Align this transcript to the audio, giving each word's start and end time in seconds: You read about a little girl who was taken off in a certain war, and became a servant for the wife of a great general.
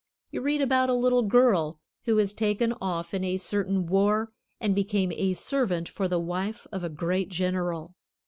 You 0.31 0.41
read 0.41 0.61
about 0.61 0.89
a 0.89 0.95
little 0.95 1.21
girl 1.21 1.79
who 2.05 2.15
was 2.15 2.33
taken 2.33 2.73
off 2.81 3.13
in 3.13 3.23
a 3.23 3.37
certain 3.37 3.85
war, 3.85 4.31
and 4.59 4.73
became 4.73 5.11
a 5.11 5.33
servant 5.35 5.87
for 5.87 6.07
the 6.07 6.19
wife 6.19 6.65
of 6.71 6.83
a 6.83 6.89
great 6.89 7.29
general. 7.29 7.93